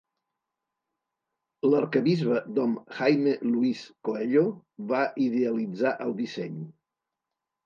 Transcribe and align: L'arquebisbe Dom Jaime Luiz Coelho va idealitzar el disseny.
L'arquebisbe 1.71 2.39
Dom 2.59 2.73
Jaime 3.01 3.35
Luiz 3.51 3.83
Coelho 4.09 4.43
va 4.95 5.03
idealitzar 5.27 5.93
el 6.09 6.17
disseny. 6.25 6.59